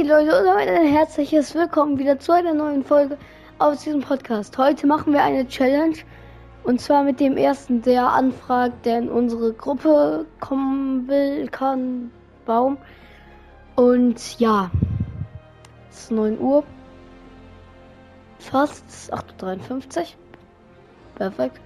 geht 0.00 0.08
Leute 0.08 0.40
und 0.40 0.48
ein 0.48 0.86
herzliches 0.86 1.54
Willkommen 1.54 1.98
wieder 1.98 2.18
zu 2.18 2.32
einer 2.32 2.54
neuen 2.54 2.82
Folge 2.82 3.18
aus 3.58 3.82
diesem 3.82 4.00
Podcast. 4.00 4.56
Heute 4.56 4.86
machen 4.86 5.12
wir 5.12 5.22
eine 5.22 5.46
Challenge 5.46 5.96
und 6.64 6.80
zwar 6.80 7.04
mit 7.04 7.20
dem 7.20 7.36
ersten, 7.36 7.82
der 7.82 8.06
anfragt, 8.06 8.86
der 8.86 9.00
in 9.00 9.10
unsere 9.10 9.52
Gruppe 9.52 10.24
kommen 10.40 11.06
will, 11.06 11.48
kann, 11.48 12.10
Baum. 12.46 12.78
Und 13.76 14.40
ja, 14.40 14.70
es 15.90 16.04
ist 16.04 16.12
9 16.12 16.40
Uhr. 16.40 16.64
Fast 18.38 19.12
8.53 19.12 19.98
Uhr. 19.98 20.04
Perfekt. 21.16 21.60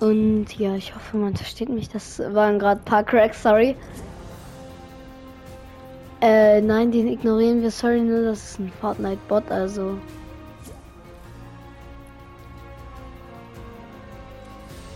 Und 0.00 0.46
ja, 0.58 0.76
ich 0.76 0.94
hoffe, 0.94 1.18
man 1.18 1.36
versteht 1.36 1.68
mich. 1.68 1.90
Das 1.90 2.20
waren 2.32 2.58
gerade 2.58 2.80
ein 2.80 2.84
paar 2.86 3.04
Cracks, 3.04 3.42
sorry. 3.42 3.76
Äh, 6.22 6.60
nein, 6.60 6.92
den 6.92 7.08
ignorieren 7.08 7.62
wir. 7.62 7.72
Sorry, 7.72 8.00
nur 8.00 8.22
das 8.22 8.52
ist 8.52 8.60
ein 8.60 8.72
Fortnite-Bot, 8.80 9.50
also. 9.50 9.98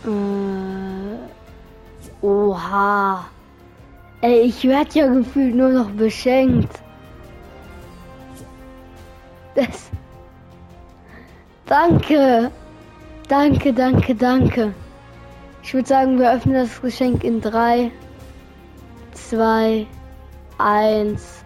Äh, 0.05 1.17
oha. 2.25 3.27
Ey, 4.21 4.43
ich 4.43 4.63
werde 4.69 4.99
ja 4.99 5.09
gefühlt 5.13 5.57
nur 5.57 5.71
noch 5.71 5.91
beschenkt. 5.91 6.81
Das. 9.57 9.91
Danke. 11.67 12.53
Danke, 13.29 13.73
danke, 13.73 14.15
danke. 14.15 14.73
Ich 15.65 15.75
würde 15.75 15.89
sagen, 15.89 16.21
wir 16.21 16.33
öffnen 16.33 16.55
das 16.55 16.81
Geschenk 16.81 17.25
in 17.25 17.41
3, 17.41 17.91
2, 19.15 19.89
eins. 20.59 21.45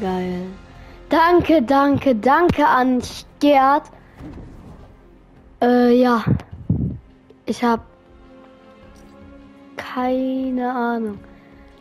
Geil. 0.00 0.46
Danke, 1.08 1.62
danke, 1.62 2.14
danke 2.14 2.66
an 2.66 3.02
Gerd. 3.40 3.90
Äh, 5.60 6.00
ja. 6.00 6.22
Ich 7.46 7.64
habe 7.64 7.82
keine 9.76 10.70
Ahnung. 10.70 11.18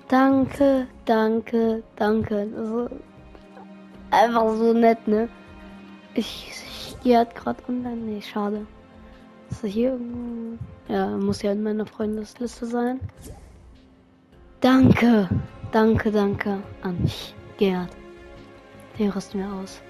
Danke, 0.07 0.87
danke, 1.05 1.83
danke. 1.97 2.89
Einfach 4.11 4.49
so 4.55 4.73
nett, 4.73 5.05
ne? 5.07 5.27
Ich, 6.13 6.49
ich 6.49 6.95
gehe 7.03 7.17
halt 7.17 7.35
gerade 7.35 7.61
online. 7.67 7.97
Nee, 7.97 8.21
schade. 8.21 8.65
Ist 9.49 9.63
er 9.63 9.69
hier 9.69 9.91
irgendwo? 9.91 10.57
Ja, 10.87 11.07
muss 11.17 11.41
ja 11.41 11.51
in 11.51 11.63
meiner 11.63 11.85
Freundesliste 11.85 12.65
sein. 12.65 12.99
Danke, 14.61 15.29
danke, 15.71 16.11
danke 16.11 16.57
an 16.81 17.01
mich, 17.01 17.35
Gerd. 17.57 17.89
Den 18.97 19.09
rüsten 19.09 19.39
wir 19.39 19.51
aus. 19.53 19.81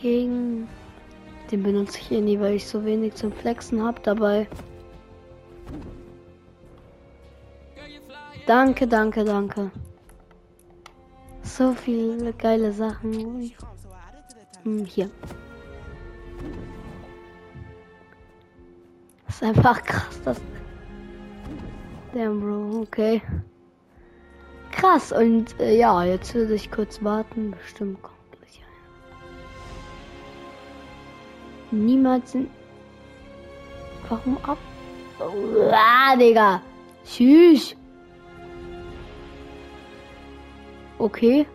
Gegen 0.00 0.68
den 1.50 1.62
benutze 1.62 1.98
ich 1.98 2.12
eh 2.12 2.20
nie, 2.20 2.38
weil 2.38 2.54
ich 2.54 2.66
so 2.66 2.84
wenig 2.84 3.14
zum 3.14 3.32
Flexen 3.32 3.82
habe 3.82 4.00
dabei. 4.02 4.46
Danke, 8.46 8.86
danke, 8.86 9.24
danke. 9.24 9.70
So 11.42 11.72
viele 11.72 12.32
geile 12.32 12.72
Sachen. 12.72 13.52
Hm, 14.62 14.84
hier. 14.84 15.10
Ist 19.40 19.48
einfach 19.48 19.82
krass, 19.82 20.20
das. 20.24 20.40
Damn, 22.12 22.40
Bro, 22.40 22.80
okay. 22.82 23.22
Krass, 24.72 25.12
und 25.12 25.58
äh, 25.60 25.76
ja, 25.76 26.04
jetzt 26.04 26.34
würde 26.34 26.54
ich 26.54 26.70
kurz 26.70 27.02
warten. 27.02 27.52
Bestimmt 27.52 28.02
kommt 28.02 28.16
gleich 28.32 28.60
ein. 31.70 31.86
Niemals 31.86 32.32
sind. 32.32 32.50
Warum 34.08 34.38
ab? 34.42 34.58
Ah, 35.70 36.16
Digga. 36.16 36.62
Tschüss. 37.04 37.76
Okay. 40.98 41.46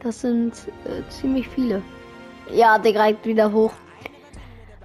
Das 0.00 0.20
sind 0.20 0.52
äh, 0.84 1.08
ziemlich 1.10 1.48
viele. 1.48 1.82
Ja, 2.52 2.78
der 2.78 2.92
greift 2.92 3.24
wieder 3.26 3.52
hoch. 3.52 3.72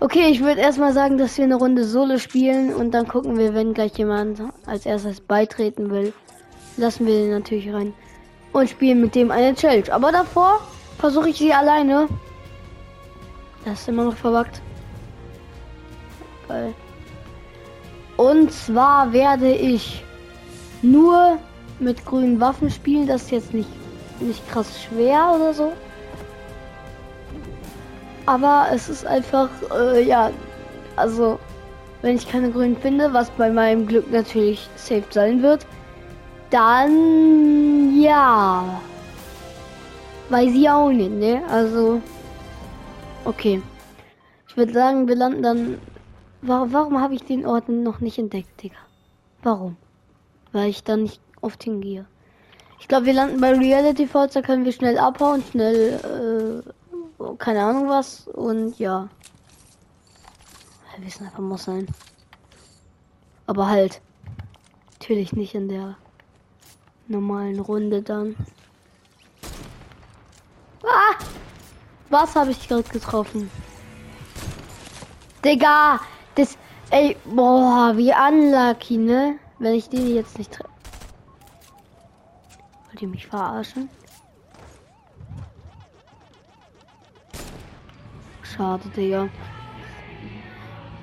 Okay, 0.03 0.29
ich 0.31 0.41
würde 0.41 0.61
erstmal 0.61 0.93
sagen, 0.93 1.19
dass 1.19 1.37
wir 1.37 1.45
eine 1.45 1.53
Runde 1.53 1.83
Solo 1.83 2.17
spielen 2.17 2.73
und 2.73 2.89
dann 2.89 3.07
gucken 3.07 3.37
wir, 3.37 3.53
wenn 3.53 3.75
gleich 3.75 3.95
jemand 3.99 4.41
als 4.65 4.87
erstes 4.87 5.21
beitreten 5.21 5.91
will. 5.91 6.11
Lassen 6.75 7.05
wir 7.05 7.13
den 7.13 7.29
natürlich 7.29 7.71
rein 7.71 7.93
und 8.51 8.67
spielen 8.67 8.99
mit 8.99 9.13
dem 9.13 9.29
eine 9.29 9.53
Challenge. 9.53 9.93
Aber 9.93 10.11
davor 10.11 10.59
versuche 10.97 11.29
ich 11.29 11.37
sie 11.37 11.53
alleine. 11.53 12.07
Das 13.63 13.81
ist 13.81 13.89
immer 13.89 14.05
noch 14.05 14.15
verwackt. 14.15 14.59
Und 18.17 18.51
zwar 18.51 19.13
werde 19.13 19.53
ich 19.53 20.03
nur 20.81 21.37
mit 21.79 22.03
grünen 22.07 22.39
Waffen 22.39 22.71
spielen. 22.71 23.05
Das 23.05 23.21
ist 23.21 23.31
jetzt 23.31 23.53
nicht, 23.53 23.69
nicht 24.19 24.49
krass 24.49 24.81
schwer 24.81 25.33
oder 25.35 25.53
so. 25.53 25.71
Aber 28.31 28.67
es 28.71 28.87
ist 28.87 29.05
einfach, 29.05 29.49
äh, 29.75 30.03
ja, 30.03 30.31
also, 30.95 31.37
wenn 32.01 32.15
ich 32.15 32.29
keine 32.29 32.49
grünen 32.49 32.77
finde, 32.77 33.11
was 33.11 33.29
bei 33.31 33.49
meinem 33.49 33.85
Glück 33.85 34.09
natürlich 34.09 34.69
safe 34.77 35.03
sein 35.09 35.43
wird, 35.43 35.65
dann, 36.49 38.01
ja, 38.01 38.79
weiß 40.29 40.53
ich 40.53 40.69
auch 40.69 40.91
nicht, 40.91 41.11
ne? 41.11 41.41
Also, 41.49 42.01
okay. 43.25 43.61
Ich 44.47 44.55
würde 44.55 44.71
sagen, 44.71 45.09
wir 45.09 45.15
landen 45.15 45.43
dann. 45.43 45.77
Warum, 46.41 46.71
warum 46.71 47.01
habe 47.01 47.15
ich 47.15 47.23
den 47.23 47.45
Ort 47.45 47.67
noch 47.67 47.99
nicht 47.99 48.17
entdeckt, 48.17 48.63
Digga? 48.63 48.79
Warum? 49.43 49.75
Weil 50.53 50.69
ich 50.69 50.85
da 50.85 50.95
nicht 50.95 51.19
oft 51.41 51.61
hingehe. 51.65 52.05
Ich 52.79 52.87
glaube, 52.87 53.07
wir 53.07 53.13
landen 53.13 53.41
bei 53.41 53.51
Reality 53.51 54.07
da 54.09 54.41
können 54.41 54.63
wir 54.63 54.71
schnell 54.71 54.97
abhauen, 54.97 55.43
schnell 55.51 56.63
äh, 56.65 56.71
keine 57.41 57.63
Ahnung 57.63 57.89
was 57.89 58.27
und 58.27 58.77
ja. 58.77 59.09
Wir 60.95 61.05
wissen 61.05 61.25
einfach 61.25 61.39
muss 61.39 61.63
sein. 61.63 61.87
Aber 63.47 63.67
halt. 63.67 63.99
Natürlich 64.93 65.33
nicht 65.33 65.55
in 65.55 65.67
der 65.67 65.97
normalen 67.07 67.59
Runde 67.59 68.03
dann. 68.03 68.35
Ah! 70.83 71.15
Was 72.11 72.35
habe 72.35 72.51
ich 72.51 72.67
gerade 72.67 72.83
getroffen? 72.83 73.49
Digga! 75.43 75.99
Das. 76.35 76.57
Ey, 76.91 77.17
boah, 77.25 77.93
wie 77.95 78.13
unlucky, 78.13 78.97
ne? 78.97 79.39
Wenn 79.57 79.73
ich 79.73 79.89
den 79.89 80.13
jetzt 80.13 80.37
nicht 80.37 80.51
treffe. 80.51 80.69
Wollt 82.87 83.01
ihr 83.01 83.07
mich 83.07 83.25
verarschen? 83.25 83.89
Schade, 88.55 88.89
Digga. 88.89 89.29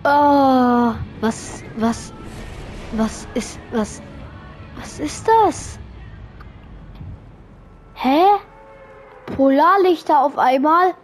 Oh, 0.05 0.95
was, 1.21 1.63
was, 1.77 2.13
was 2.93 3.27
ist, 3.35 3.59
was, 3.73 4.03
was 4.77 5.01
ist 5.01 5.27
das? 5.27 5.79
Hä? 7.95 8.25
Polarlichter 9.27 10.23
auf 10.23 10.39
einmal? 10.39 10.95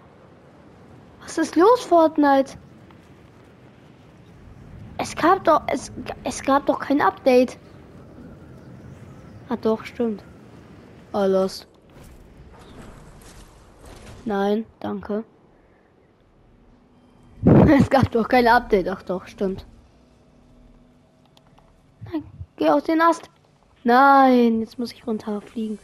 Was 1.23 1.39
ist 1.39 1.57
los, 1.57 1.85
Fortnite? 1.85 2.57
Es 4.99 5.17
gab 5.17 5.45
doch, 5.45 5.63
es, 5.67 5.91
es 6.25 6.43
gab 6.43 6.67
doch 6.67 6.79
kein 6.79 7.01
Update. 7.01 7.59
Ah, 9.49 9.57
doch, 9.57 9.85
stimmt. 9.85 10.23
Alles. 11.13 11.67
Nein, 14.25 14.65
danke. 14.81 15.25
es 17.81 17.89
gab 17.89 18.11
doch 18.13 18.29
kein 18.29 18.47
Update. 18.47 18.89
Ach 18.89 19.03
doch, 19.03 19.27
stimmt. 19.27 19.65
Nein, 22.05 22.23
geh 22.57 22.69
aus 22.69 22.85
den 22.85 23.01
Ast. 23.01 23.31
Nein, 23.85 24.61
jetzt 24.61 24.79
muss 24.79 24.93
ich 24.93 25.07
runterfliegen. 25.07 25.79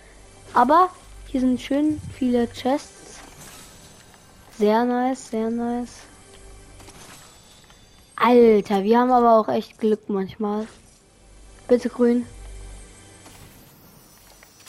Aber 0.53 0.91
hier 1.29 1.41
sind 1.41 1.61
schön 1.61 2.01
viele 2.13 2.49
Chests. 2.49 3.21
Sehr 4.59 4.85
nice, 4.85 5.31
sehr 5.31 5.51
nice. 5.51 6.01
Alter, 8.17 8.83
wir 8.83 8.99
haben 8.99 9.11
aber 9.11 9.39
auch 9.39 9.49
echt 9.49 9.79
Glück 9.79 10.09
manchmal. 10.09 10.67
Bitte 11.69 11.89
grün. 11.89 12.27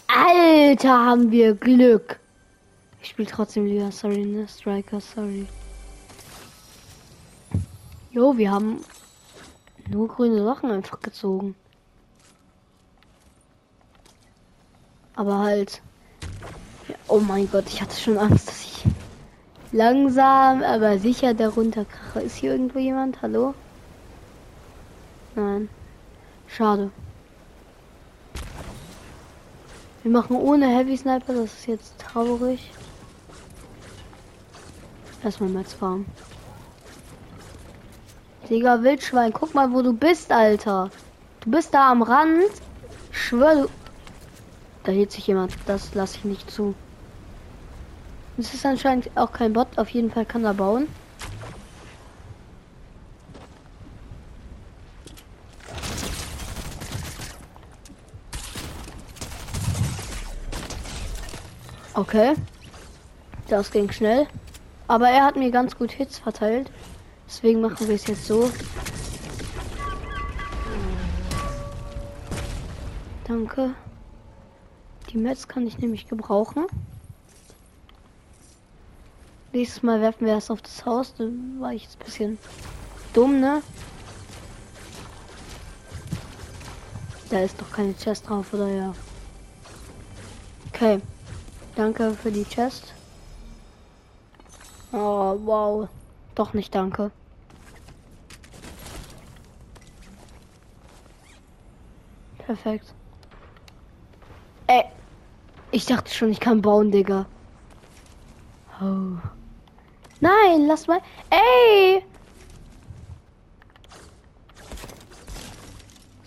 Alter, 0.08 1.06
haben 1.06 1.32
wir 1.32 1.56
Glück. 1.56 2.20
Ich 3.02 3.10
spiele 3.10 3.30
trotzdem 3.30 3.66
lieber. 3.66 3.92
Sorry, 3.92 4.24
ne? 4.24 4.48
Striker, 4.48 5.02
sorry. 5.02 5.48
Jo, 8.12 8.38
wir 8.38 8.52
haben 8.52 8.84
nur 9.90 10.10
grüne 10.10 10.44
Sachen 10.44 10.70
einfach 10.70 11.00
gezogen. 11.00 11.56
Aber 15.16 15.40
halt. 15.40 15.82
Ja, 16.90 16.96
oh 17.08 17.20
mein 17.20 17.50
Gott, 17.50 17.66
ich 17.68 17.82
hatte 17.82 17.96
schon 17.96 18.18
Angst, 18.18 18.50
dass 18.50 18.66
ich 18.66 18.84
langsam, 19.72 20.62
aber 20.62 21.00
sicher 21.00 21.34
darunter 21.34 21.86
krache. 21.86 22.20
Ist 22.22 22.36
hier 22.36 22.52
irgendwo 22.52 22.80
jemand? 22.80 23.22
Hallo? 23.22 23.54
Nein. 25.36 25.70
Schade. 26.48 26.92
Wir 30.04 30.12
machen 30.12 30.36
ohne 30.36 30.68
Heavy 30.68 30.98
Sniper, 30.98 31.34
das 31.34 31.54
ist 31.54 31.68
jetzt 31.68 31.98
traurig. 31.98 32.72
Erstmal 35.24 35.50
Metz 35.50 35.72
Farm. 35.74 36.06
Digga, 38.52 38.84
Wildschwein, 38.84 39.32
guck 39.32 39.54
mal, 39.56 39.72
wo 39.72 39.82
du 39.82 39.94
bist, 39.94 40.30
Alter. 40.30 40.90
Du 41.40 41.52
bist 41.52 41.74
da 41.74 41.90
am 41.90 42.02
Rand. 42.02 42.52
Schwör 43.10 43.56
du. 43.56 43.70
Da 44.84 44.92
hielt 44.92 45.10
sich 45.14 45.26
jemand. 45.26 45.54
Das 45.68 45.96
lasse 45.96 46.18
ich 46.18 46.26
nicht 46.26 46.52
zu. 46.52 46.76
Es 48.38 48.54
ist 48.54 48.66
anscheinend 48.66 49.10
auch 49.16 49.32
kein 49.32 49.54
Bot. 49.54 49.78
Auf 49.78 49.88
jeden 49.88 50.12
Fall 50.12 50.26
kann 50.26 50.44
er 50.44 50.54
bauen. 50.54 50.90
Okay. 61.94 62.34
Das 63.48 63.72
ging 63.72 63.90
schnell. 63.94 64.28
Aber 64.90 65.08
er 65.08 65.24
hat 65.24 65.38
mir 65.38 65.52
ganz 65.52 65.78
gut 65.78 65.92
Hits 65.92 66.20
verteilt. 66.20 66.70
Deswegen 67.34 67.62
machen 67.62 67.88
wir 67.88 67.96
es 67.96 68.08
jetzt 68.08 68.26
so. 68.26 68.52
Danke. 73.26 73.74
Die 75.10 75.18
Metz 75.18 75.48
kann 75.48 75.66
ich 75.66 75.80
nämlich 75.80 76.10
gebrauchen. 76.10 76.66
Nächstes 79.54 79.82
Mal 79.82 80.02
werfen 80.02 80.28
wir 80.28 80.36
das 80.36 80.52
auf 80.52 80.62
das 80.62 80.86
Haus. 80.86 81.14
Da 81.18 81.24
war 81.60 81.72
ich 81.72 81.84
jetzt 81.84 82.02
ein 82.02 82.06
bisschen 82.06 82.38
dumm, 83.14 83.40
ne? 83.40 83.64
Da 87.30 87.40
ist 87.40 87.60
doch 87.62 87.72
keine 87.72 87.96
Chest 87.96 88.28
drauf, 88.28 88.54
oder 88.54 88.68
ja? 88.68 88.94
Okay. 90.68 91.00
Danke 91.78 92.14
für 92.14 92.32
die 92.32 92.44
Chest. 92.44 92.94
Oh, 94.92 95.40
wow. 95.46 95.88
Doch 96.36 96.54
nicht 96.54 96.76
danke. 96.76 97.12
Perfekt. 102.52 102.94
Ey. 104.68 104.84
Ich 105.72 105.86
dachte 105.86 106.14
schon, 106.14 106.32
ich 106.32 106.42
kann 106.42 106.62
bauen, 106.62 106.92
Digga. 106.92 107.26
Oh. 108.82 109.16
Nein, 110.20 110.68
lass 110.68 110.86
mal. 110.86 111.00
Ey! 111.30 112.04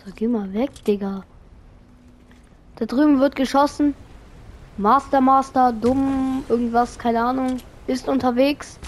So, 0.02 0.12
geh 0.16 0.26
mal 0.26 0.50
weg, 0.54 0.82
Digga. 0.86 1.24
Da 2.76 2.86
drüben 2.86 3.20
wird 3.20 3.36
geschossen. 3.36 3.94
Master, 4.78 5.20
Master, 5.20 5.72
dumm, 5.72 6.42
irgendwas, 6.48 6.98
keine 6.98 7.22
Ahnung, 7.22 7.58
ist 7.86 8.08
unterwegs. 8.08 8.78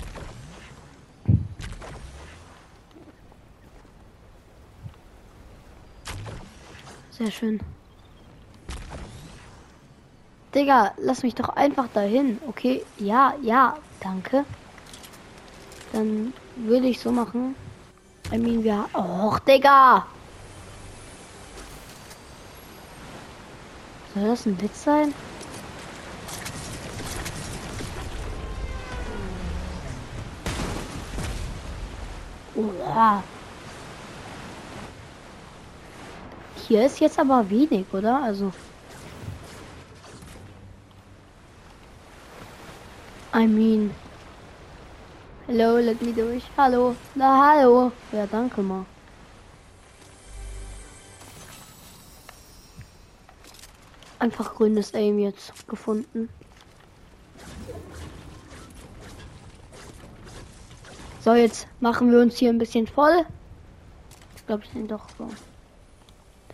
Sehr 7.26 7.32
schön. 7.32 7.60
Digga, 10.54 10.92
lass 10.96 11.24
mich 11.24 11.34
doch 11.34 11.48
einfach 11.48 11.88
dahin. 11.92 12.38
Okay, 12.46 12.84
ja, 12.98 13.34
ja, 13.42 13.78
danke. 13.98 14.44
Dann 15.92 16.32
würde 16.54 16.86
ich 16.86 17.00
so 17.00 17.10
machen. 17.10 17.56
I 18.32 18.38
mean, 18.38 18.62
wir... 18.62 18.88
Och, 18.94 19.40
Digga! 19.40 20.06
Soll 24.14 24.28
das 24.28 24.46
ein 24.46 24.62
Witz 24.62 24.84
sein? 24.84 25.12
Oha. 32.54 33.24
Hier 36.66 36.84
ist 36.84 36.98
jetzt 36.98 37.18
aber 37.20 37.48
wenig, 37.48 37.86
oder? 37.92 38.20
Also. 38.24 38.52
I 43.32 43.46
mean. 43.46 43.94
Hello, 45.46 45.76
let 45.76 46.02
me 46.02 46.12
durch. 46.12 46.42
Hallo. 46.56 46.96
Na, 47.14 47.54
hallo. 47.54 47.92
Ja, 48.10 48.26
danke 48.26 48.62
mal. 48.62 48.84
Einfach 54.18 54.56
grünes 54.56 54.92
Aim 54.92 55.20
jetzt 55.20 55.68
gefunden. 55.68 56.28
So, 61.20 61.34
jetzt 61.34 61.68
machen 61.78 62.10
wir 62.10 62.18
uns 62.18 62.36
hier 62.36 62.50
ein 62.50 62.58
bisschen 62.58 62.88
voll. 62.88 63.24
Ich 64.34 64.46
glaube, 64.46 64.64
ich 64.64 64.70
bin 64.70 64.88
doch 64.88 65.06
so. 65.16 65.28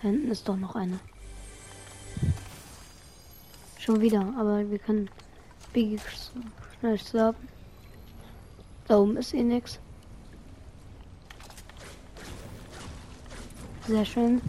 Da 0.02 0.08
hinten 0.08 0.32
ist 0.32 0.48
doch 0.48 0.56
noch 0.56 0.74
eine. 0.74 0.98
Schon 3.78 4.00
wieder, 4.00 4.20
aber 4.36 4.68
wir 4.68 4.78
können 4.78 5.08
Biggie 5.72 6.00
schnell 6.80 6.98
schlafen. 6.98 7.48
Da 8.88 8.98
oben 8.98 9.16
ist 9.16 9.32
eh 9.32 9.42
nix. 9.42 9.78
Sehr 13.86 14.04
schön. 14.04 14.40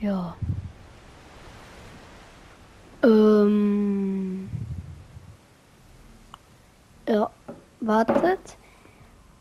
Ja. 0.00 0.36
Ähm. 3.02 4.48
Ja, 7.06 7.30
wartet. 7.80 8.56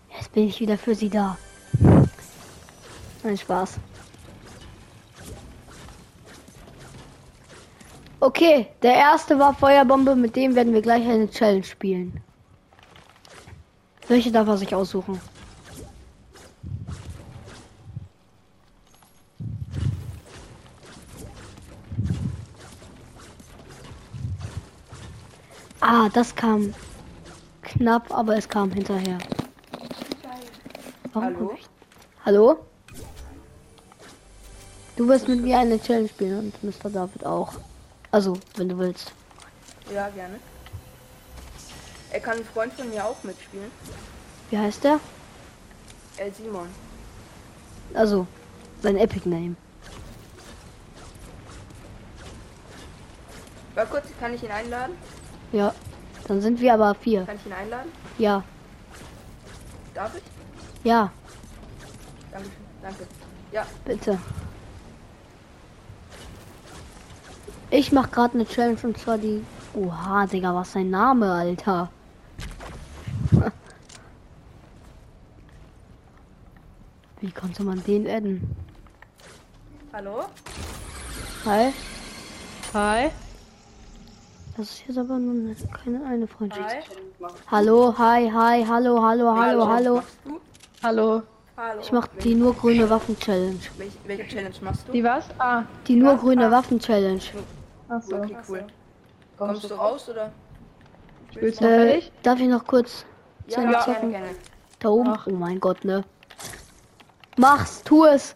Jetzt 0.09 0.26
bin 0.37 0.49
ich 0.49 0.59
wieder 0.59 0.77
für 0.77 0.93
sie 0.93 1.09
da. 1.09 1.35
Ein 3.23 3.35
Spaß. 3.35 3.79
Okay, 8.19 8.67
der 8.83 8.93
erste 8.93 9.39
war 9.39 9.55
Feuerbombe, 9.55 10.15
mit 10.15 10.35
dem 10.35 10.53
werden 10.53 10.75
wir 10.75 10.83
gleich 10.83 11.07
eine 11.07 11.27
Challenge 11.27 11.63
spielen. 11.63 12.21
Welche 14.07 14.31
darf 14.31 14.47
er 14.47 14.57
sich 14.57 14.75
aussuchen? 14.75 15.19
Ah, 25.79 26.09
das 26.13 26.35
kam 26.35 26.75
knapp, 27.63 28.13
aber 28.13 28.37
es 28.37 28.47
kam 28.47 28.71
hinterher. 28.71 29.17
Warum 31.17 31.35
Hallo? 31.35 31.51
Ich... 31.57 31.65
Hallo? 32.25 32.59
Du 34.95 35.07
wirst 35.07 35.27
mit 35.27 35.41
mir 35.41 35.57
eine 35.57 35.81
Challenge 35.81 36.09
spielen 36.09 36.39
und 36.39 36.63
Mr. 36.63 36.91
David 36.91 37.25
auch. 37.25 37.53
Also, 38.11 38.37
wenn 38.55 38.69
du 38.69 38.77
willst. 38.77 39.11
Ja, 39.91 40.09
gerne. 40.09 40.39
Er 42.11 42.19
kann 42.19 42.37
ein 42.37 42.45
Freund 42.45 42.71
von 42.73 42.89
mir 42.89 43.03
auch 43.03 43.23
mitspielen. 43.23 43.71
Wie 44.51 44.59
heißt 44.59 44.83
der? 44.83 44.99
El 46.17 46.31
Simon. 46.33 46.67
Also, 47.95 48.27
sein 48.83 48.97
Epic 48.97 49.27
Name. 49.27 49.55
War 53.73 53.85
kurz, 53.87 54.05
kann 54.19 54.35
ich 54.35 54.43
ihn 54.43 54.51
einladen? 54.51 54.95
Ja. 55.51 55.73
Dann 56.27 56.41
sind 56.41 56.59
wir 56.59 56.75
aber 56.75 56.93
vier. 56.93 57.25
Kann 57.25 57.37
ich 57.37 57.45
ihn 57.45 57.53
einladen? 57.53 57.91
Ja. 58.19 58.43
Darf 59.95 60.15
ich? 60.15 60.36
Ja. 60.87 61.11
Danke. 62.31 62.49
Danke. 62.81 63.05
Ja. 63.51 63.65
Bitte. 63.83 64.17
Ich 67.69 67.91
mach 67.91 68.09
gerade 68.09 68.35
eine 68.35 68.45
Challenge 68.45 68.79
und 68.83 68.97
zwar 68.97 69.17
die. 69.17 69.43
Oha, 69.73 70.25
Digga, 70.27 70.55
was 70.55 70.71
sein 70.71 70.89
Name, 70.89 71.29
Alter. 71.29 71.89
Wie 77.19 77.31
konnte 77.31 77.63
man 77.65 77.83
den 77.83 78.07
adden? 78.07 78.55
Hallo? 79.91 80.23
Hi. 81.43 81.73
Hi. 82.73 83.09
Das 84.55 84.69
ist 84.69 84.87
jetzt 84.87 84.97
aber 84.97 85.19
nur 85.19 85.33
eine, 85.33 85.53
keine 85.83 86.05
eine 86.05 86.27
Freundschaft. 86.27 86.69
Hi. 86.69 86.79
Hallo, 87.51 87.93
hi, 87.97 88.31
hi, 88.31 88.63
hallo, 88.65 89.03
hallo, 89.03 89.35
hallo, 89.35 89.67
hallo. 89.67 90.01
Du? 90.23 90.39
Hallo. 90.83 91.23
Hallo. 91.57 91.81
Ich 91.81 91.91
mach 91.91 92.07
die 92.23 92.35
nur 92.35 92.53
grüne 92.53 92.89
Waffen 92.89 93.17
Challenge. 93.19 93.57
Welche, 93.77 93.97
welche 94.05 94.27
Challenge 94.27 94.55
machst 94.61 94.87
du? 94.87 94.91
Die 94.91 95.03
was? 95.03 95.25
Ah, 95.39 95.63
Die 95.87 95.95
nur 95.95 96.15
grüne 96.17 96.51
Waffen 96.51 96.79
Challenge. 96.79 97.21
ach 97.89 98.01
so. 98.01 98.15
Okay, 98.17 98.37
cool. 98.47 98.67
Kommst 99.37 99.63
du 99.69 99.73
raus 99.73 100.09
oder? 100.09 100.31
Spielst 101.31 101.61
du 101.61 101.65
Äh, 101.65 101.85
fertig? 101.87 102.11
darf 102.23 102.39
ich 102.39 102.47
noch 102.47 102.65
kurz 102.65 103.05
Ja, 103.47 103.61
ja, 103.61 103.83
gerne, 103.85 104.09
gerne. 104.11 104.27
Da 104.79 104.89
oben. 104.89 105.09
Ach. 105.09 105.25
Oh 105.27 105.31
mein 105.31 105.59
Gott, 105.59 105.83
ne? 105.83 106.03
Mach's, 107.37 107.81
tu 107.83 108.05
es. 108.05 108.35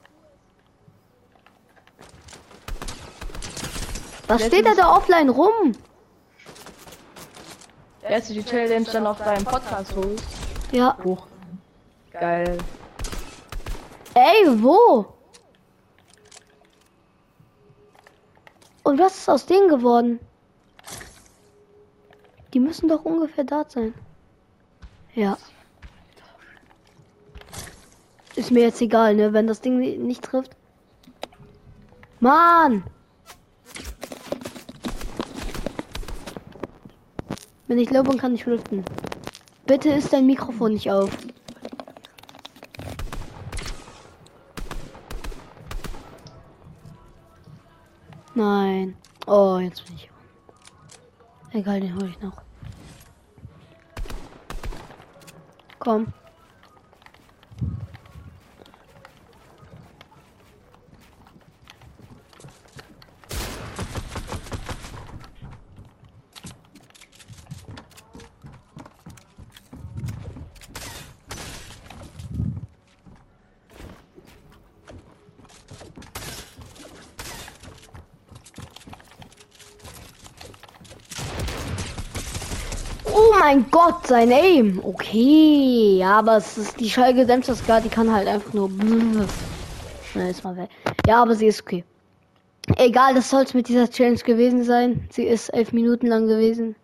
Was 4.27 4.45
steht 4.45 4.65
da 4.65 4.73
da 4.73 4.95
offline 4.95 5.29
rum? 5.29 5.73
Erst 8.01 8.29
du 8.29 8.33
die 8.33 8.43
Challenge 8.43 8.85
dann 8.91 9.05
auf 9.05 9.17
deinem 9.19 9.43
Podcast 9.45 9.95
holst. 9.95 10.23
Ja. 10.71 10.97
Hoch. 11.03 11.27
Geil. 12.11 12.57
Ey, 14.13 14.61
wo? 14.61 15.05
Und 18.83 18.99
was 18.99 19.17
ist 19.17 19.29
aus 19.29 19.45
denen 19.45 19.69
geworden? 19.69 20.19
Die 22.53 22.59
müssen 22.59 22.89
doch 22.89 23.05
ungefähr 23.05 23.45
da 23.45 23.63
sein. 23.67 23.93
Ja. 25.15 25.37
Ist 28.35 28.51
mir 28.51 28.63
jetzt 28.63 28.81
egal, 28.81 29.15
ne? 29.15 29.33
Wenn 29.33 29.47
das 29.47 29.61
Ding 29.61 29.77
ni- 29.77 29.97
nicht 29.97 30.23
trifft. 30.23 30.51
Mann! 32.19 32.83
Wenn 37.67 37.77
ich 37.77 37.87
glaube, 37.87 38.15
kann 38.17 38.35
ich 38.35 38.45
lüften. 38.45 38.83
Bitte 39.65 39.89
ist 39.89 40.11
dein 40.11 40.25
Mikrofon 40.27 40.73
nicht 40.73 40.91
auf. 40.91 41.09
Nein. 48.41 48.95
Oh, 49.27 49.59
jetzt 49.59 49.85
bin 49.85 49.97
ich. 49.97 50.09
Egal, 51.53 51.79
den 51.79 51.95
hole 51.95 52.07
ich 52.07 52.19
noch. 52.21 52.41
Komm. 55.77 56.11
Oh 83.13 83.33
mein 83.39 83.69
Gott, 83.69 84.07
sein 84.07 84.31
Aim. 84.31 84.79
Okay, 84.83 85.97
ja, 85.99 86.19
aber 86.19 86.37
es 86.37 86.57
ist 86.57 86.79
die 86.79 86.89
Schalke 86.89 87.25
Samstagsgar, 87.25 87.81
die 87.81 87.89
kann 87.89 88.11
halt 88.11 88.27
einfach 88.27 88.53
nur. 88.53 88.69
Schnell 90.11 90.31
ist 90.31 90.43
mal 90.43 90.55
weg. 90.55 90.69
Ja, 91.05 91.21
aber 91.21 91.35
sie 91.35 91.47
ist 91.47 91.61
okay. 91.61 91.83
Egal, 92.77 93.15
das 93.15 93.29
soll 93.29 93.43
es 93.43 93.53
mit 93.53 93.67
dieser 93.67 93.89
Challenge 93.89 94.19
gewesen 94.19 94.63
sein. 94.63 95.07
Sie 95.09 95.23
ist 95.23 95.49
elf 95.49 95.73
Minuten 95.73 96.07
lang 96.07 96.27
gewesen. 96.27 96.75